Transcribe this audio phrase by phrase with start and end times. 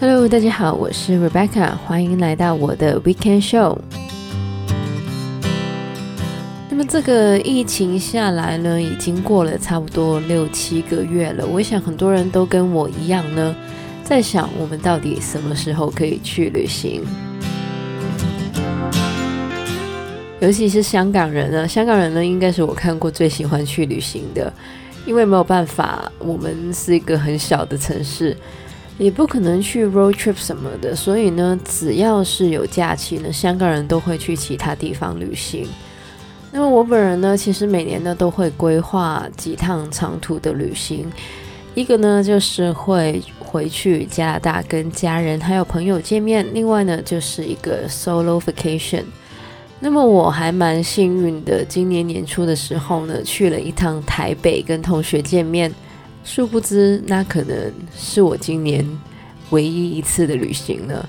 [0.00, 3.78] Hello，大家好，我是 Rebecca，欢迎来到我的 Weekend Show。
[6.68, 11.46] 那么这个疫情下来呢，已经过了差不多六七个月了。
[11.46, 13.54] 我想很多人都跟我一样呢，
[14.02, 17.04] 在想我们到底什么时候可以去旅行？
[20.44, 24.52] 尤其是香港人呢，香港人呢，应该是我看过最喜欢去旅行的，
[25.06, 28.36] 因为没有办法，我们是一个很小的城市，
[28.98, 35.66] 也不可能去 road trip 什么的，所以呢，只要是有假期呢，香港人都会去其他地方旅行。
[36.52, 41.10] 那么我本人呢，其实每年呢都会规划几趟长途的旅行，
[41.74, 49.04] 一个呢就是会回去加拿大跟家人还有朋友见面，另外呢就是一个 solo vacation。
[49.80, 55.70] 那么我还蛮幸运的，今年年初的时候呢去了一趟台北跟同学见面，
[56.24, 58.86] 殊不知那可能是我今年
[59.50, 61.06] 唯一一次的旅行了。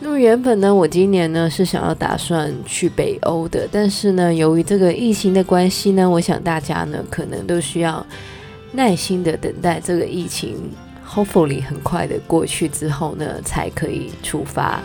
[0.00, 8.04] 那么原本呢，我今年呢是想要打算去北欧的，但是呢，由于这个疫情的关系呢，我想大家呢可能都需要
[8.72, 10.56] 耐心的等待这个疫情
[11.08, 14.82] ，hopefully 很快的过去之后呢，才可以出发。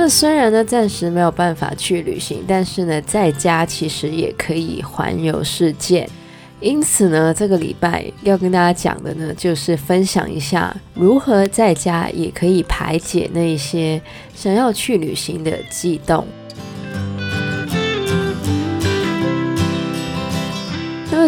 [0.00, 6.08] 那虽然呢暂时没有办法去旅行，但是呢在家其实也可以环游世界。
[6.60, 14.00] 因此呢，这个礼拜要跟大家讲的呢，就是分享一下如何在家也可以排解那些
[14.36, 16.24] 想要去旅行的悸动。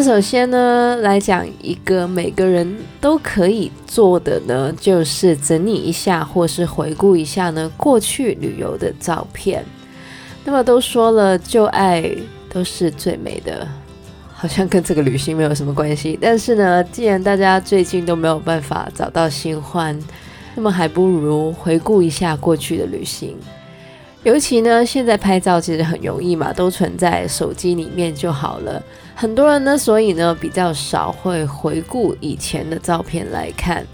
[0.02, 9.64] 首先呢，来讲一个每个人都可以做的呢，就是整理一下或是回顾一下呢过去旅游的照片。
[10.44, 12.10] 那么都说了，旧爱
[12.48, 13.66] 都是最美的。
[14.32, 19.98] 好像跟这个旅行没有什么关系，但是呢，既然大家最近都没有办法找到新欢，
[20.54, 23.36] 那么还不如回顾一下过去的旅行。
[24.22, 28.82] 尤其呢，现在拍照其实很容易嘛，都存在手机里面就好了。
[29.14, 33.86] 很多人呢，所以呢，比较少会回顾以前的照片来看。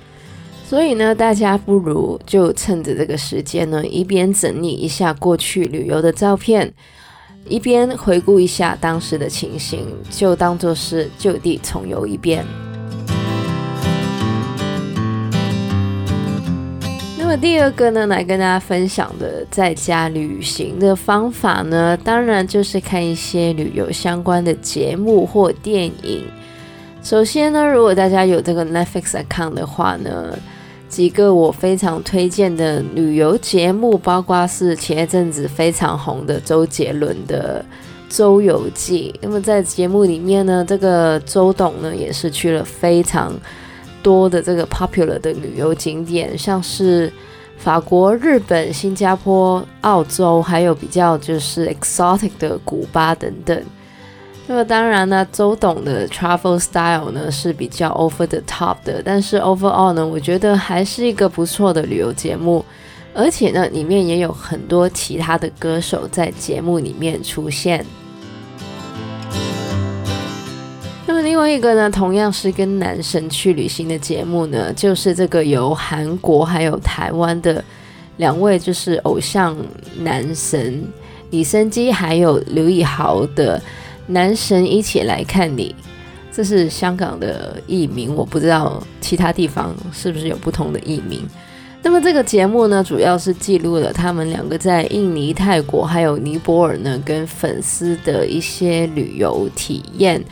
[0.68, 6.72] 所以呢，大家不如就趁着这个时间呢，一边整理一下过去旅游的照片。
[7.48, 12.44] 一边回顾一下当时的情形，就当作是就地重游一遍。
[17.36, 26.24] 第二个呢，来跟大家分享的在家旅行的方法呢，当然就是看一些旅游相关的节目或电影。
[27.02, 30.36] 首先呢，如果大家有这个 Netflix account 的话呢。
[30.88, 37.62] 几个我非常推荐的旅游节目，包括是前一阵子非常红的周杰伦的
[38.16, 39.12] 《周游记》。
[39.20, 43.34] 那么在节目里面呢，这个周董呢也是去了非常
[44.06, 47.12] 多的这个 popular 的旅游景点，像是
[47.56, 53.60] 法国、日本、新加坡、澳洲，还有比较就是 exotic 的古巴等等。
[54.46, 62.64] 那么当然呢，周董的 travel style 呢是比较 over the top 的，但是 overall 呢，我觉得还是一个不错的旅游节目，
[63.12, 67.84] 而且呢，里面也有很多其他的歌手在节目里面出现。
[71.26, 77.62] 另外一个呢，同样是跟男神去旅行的节目呢，就是这个由韩国还有台湾的
[78.18, 79.56] 两位就是偶像
[79.98, 80.84] 男神
[81.30, 83.60] 李昇基还有刘以豪的。
[84.06, 85.74] 男神一起来看你，
[86.30, 91.28] 这是香港的译名，我不知道其他地方是不是有不同的译名。
[91.82, 100.22] 那么这个节目呢，主要是记录了他们两个在印尼、泰国还有尼泊尔呢，跟粉丝的一些旅游体验。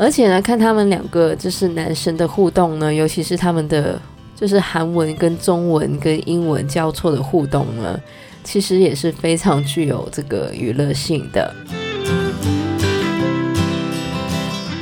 [0.00, 4.00] 而且呢，看他们两个就是男生的互动呢，尤其是他们的
[4.36, 8.00] 就是韩文跟中文跟英文交错的互动呢，
[8.44, 11.52] 其实也是非常具有这个娱乐性的。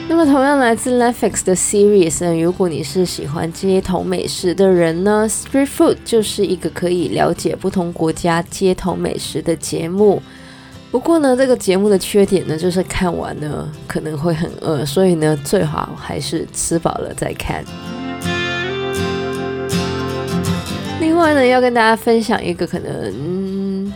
[0.07, 10.23] 那么同样来自 Netflix 的 series 呢，如果你是喜欢街头美食的人呢，Street Food 就是一个可以了解不同国家街头美食的节目。
[10.91, 17.65] 不过呢，这个节目的缺点呢，就是看完呢可能会很饿，所以呢，最好还是吃饱了再看。
[21.01, 23.47] 另外呢，要跟大家分享一个可能。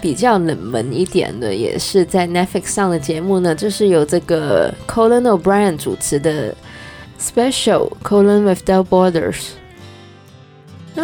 [0.00, 6.54] 比较冷门一点的，也是在 Netflix 上的节目呢，就是由这个 Colin O'Brien 主持的
[7.20, 9.59] Special：Colin Without Borders。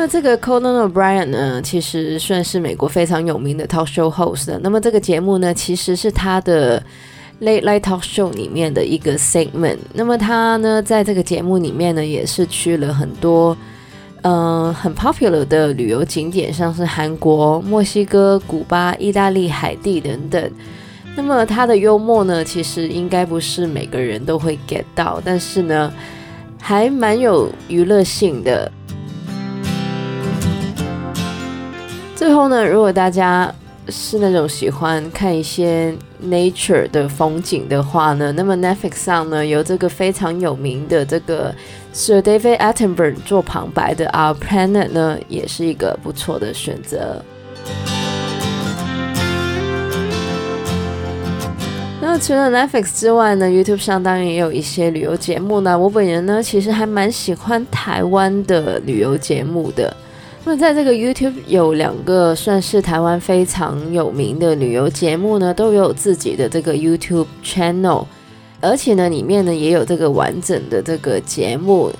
[0.06, 4.58] 这个 Conan O'Brien 呢，其实算是美国非常有名的 talk show host。
[4.62, 6.82] 那么这个节目呢，其实是他的
[7.40, 9.78] Late Night Talk Show 里面的一个 segment。
[9.92, 13.56] 那么他呢，在这个节目里面呢，也是去了很多
[14.22, 20.50] 嗯、很 popular 的旅游景点，像是韩国、墨西哥、古巴、意大利、海地等等。
[21.14, 25.92] 那么他的幽默呢，其实应该不是每个人都会 get 到，但是呢，
[26.60, 28.70] 还蛮有娱乐性的。
[32.26, 33.54] 最后呢，如果大家
[33.88, 35.94] 是那种喜欢看一些
[36.24, 41.54] nature 的风景的话呢，那么 Netflix 上呢，有这个非常有名的这个
[41.92, 47.22] Sir David Attenborough 做旁白的 Our Planet 呢，也是一个不错的选择。
[52.00, 55.78] 那除了 Netflix 之外呢，YouTube 上当然也有一些旅游节目呢。
[55.78, 59.96] 我本人呢，其实还蛮喜欢台湾的旅游节目的。
[60.46, 68.06] 那么在这个 YouTube 有两个算是台湾非常有名的旅游节目呢，都有自己的这个 YouTube channel，
[68.60, 71.92] 而且呢里面呢也有这个完整的这个节目，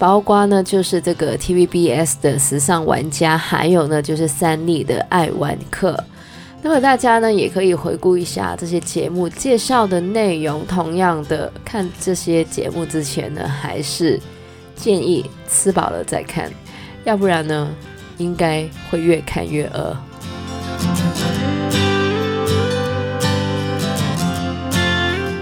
[0.00, 5.96] 包括呢就是这个 TVBS 的时尚玩家，还有呢就是三立的爱玩客。
[6.60, 10.66] 那么大家呢也可以回顾一下这些节目介绍的内容。
[10.66, 14.18] 同样的，看这些节目之前呢，还是
[14.74, 16.50] 建议吃饱了再看，
[17.04, 17.72] 要不然呢，
[18.22, 19.96] 应该会越看越饿。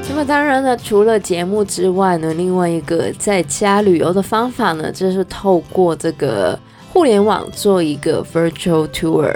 [0.08, 6.58] 那么当然呢，除了节目之外呢，另外一个在家旅游的方法呢，就是透过这个
[6.92, 9.34] 互联网做一个 virtual tour。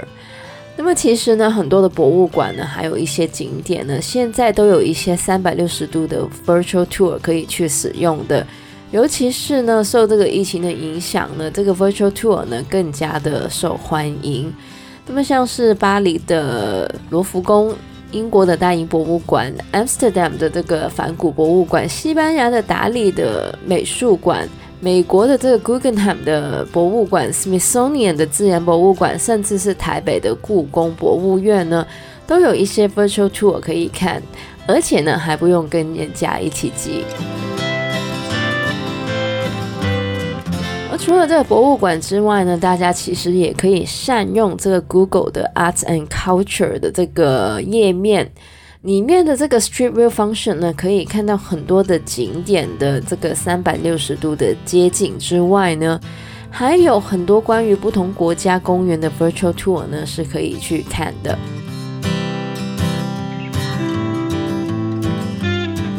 [0.77, 8.45] 那么其实呢，很多的博物馆呢，还有一些景点呢，现在都有一些三百六十度的 virtual tour 可以去使用的。
[8.95, 14.49] 尤其是呢，受这个疫情的影响呢，这个 virtual tour 呢更加的受欢迎。
[15.05, 17.75] 那么像是巴黎的罗浮宫、
[18.13, 24.47] 英国的大英博物馆、Amsterdam 的这个梵谷博物馆、西班牙的达利的美术馆、
[24.79, 31.85] 美国的这个 Guggenheim 的博物馆、Smithsonian 的自然博物馆，甚至是台北的故宫博物院呢，
[32.25, 34.23] 都有一些 virtual tour 可以看，
[34.65, 37.03] 而且呢还不用跟人家一起挤。
[40.97, 48.31] 除了这个博物馆之外呢，大家其实也可以善用这个 Google 的 Art and Culture 的这个页面
[48.81, 55.99] 里面的这个 Street View Function 呢，可以看到很多的景点的这个三百六十度的街景之外呢，
[56.49, 61.37] 还有很多关于不同国家公园的 Virtual Tour 呢是可以去看的。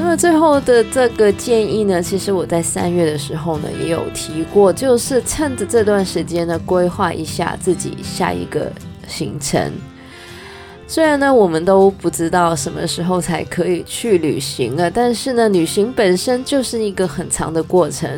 [0.09, 8.71] 那最后的这个建议呢，其实我在三月的时候呢也有提过，就是趁着这段时间呢，规划一下自己下一个
[9.09, 9.73] 行程。
[10.87, 18.09] 虽然呢，我们都不知道什么时候才可以去旅行了，但是呢，旅行本身就是一个很长的过程，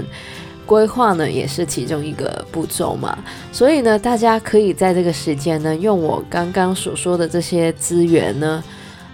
[0.66, 3.18] 规划呢也是其中一个步骤嘛。
[3.50, 8.62] 所以呢，大家可以在这个时间呢，用我刚刚所说的这些资源呢。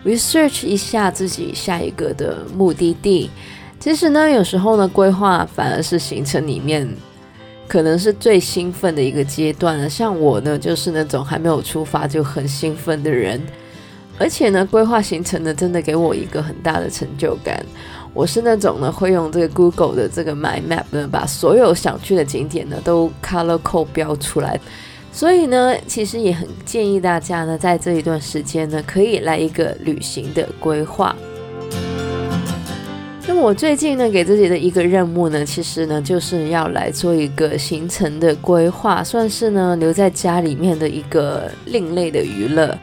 [0.05, 3.31] Research 一下自己下一个的目的地，
[3.81, 6.89] 其实呢，有时候呢，规划反而是行程里面
[7.67, 9.89] 可能是最兴奋的一个阶段了。
[9.89, 13.41] 像我呢，就是那种还没有出发就很兴奋的人，
[14.19, 17.65] 而且呢，规划行程呢，真的给我一个很大的成就感。
[18.13, 24.61] 我是那种呢，会用这个 Google 的这个 My Map 呢，把所有想去的景点呢都 color code 标出来。
[25.15, 31.15] 所以呢，其实也很建议大家呢，在这一段时间呢，可以来一个旅行的规划。
[33.25, 42.77] 那么我最近呢，给自己的一个任务呢，其实呢，就是要来做一个行程的规划，算是呢留在家里面的一个另类的娱乐。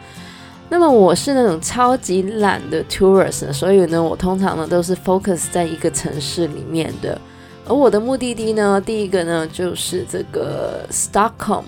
[0.69, 7.19] 那么我是那种超级懒的 tourist，所以呢，我通常呢都是 focus 在一个城市里面的。
[7.67, 11.65] 而我的目的地呢，第一个呢就是这个 Stockholm。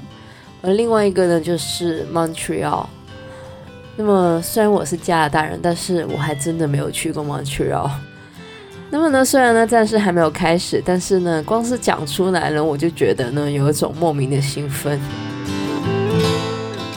[0.64, 2.86] 而另外一个呢，就是 Montreal。
[3.98, 7.92] 那么虽然我是加拿大人，但是我还真的没有去过 Montreal。
[8.90, 15.00] 那么呢，虽然呢暂时还没有开始，但是呢，光是讲出来了，我就觉得呢有一种莫名的兴奋。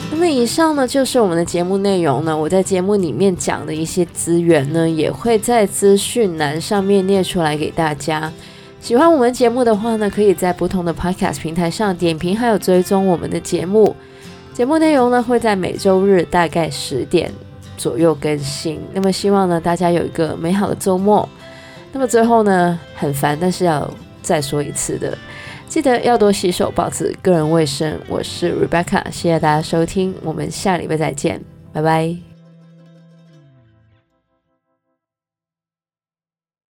[0.09, 8.31] 那么以上呢就是我们的节目内容呢，我在节目里面讲的一些资源呢，也会在资讯栏上面列出来给大家。
[8.79, 13.95] 喜欢我们节目的话呢，可以在不同的 Podcast 平台上点评，还有追踪我们的节目。
[14.53, 17.31] 节目内容呢会在每周日大概十点
[17.75, 18.79] 左右更新。
[18.93, 21.27] 那么希望呢大家有一个美好的周末。
[21.91, 23.89] 那么最后呢很烦，但是要
[24.21, 25.17] 再说一次的，
[25.67, 27.99] 记得要多洗手，保持个人卫生。
[28.07, 31.41] 我是 Rebecca，谢谢大家收听，我们下礼拜再见，
[31.73, 32.36] 拜拜。